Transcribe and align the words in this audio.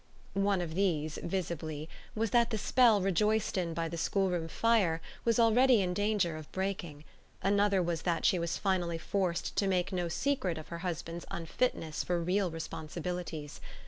One 0.33 0.61
of 0.61 0.73
these, 0.73 1.19
visibly, 1.21 1.87
was 2.15 2.31
that 2.31 2.49
the 2.49 2.57
spell 2.57 3.01
rejoiced 3.03 3.55
in 3.55 3.75
by 3.75 3.87
the 3.87 3.99
schoolroom 3.99 4.47
fire 4.47 4.99
was 5.23 5.37
already 5.39 5.79
in 5.79 5.93
danger 5.93 6.37
of 6.37 6.51
breaking; 6.51 7.03
another 7.43 7.83
was 7.83 8.01
that 8.01 8.25
she 8.25 8.39
was 8.39 8.57
finally 8.57 8.97
forced 8.97 9.55
to 9.57 9.67
make 9.67 9.91
no 9.93 10.07
secret 10.07 10.57
of 10.57 10.69
her 10.69 10.79
husband's 10.79 11.27
unfitness 11.29 12.03
for 12.03 12.19
real 12.19 12.49
responsibilities. 12.49 13.61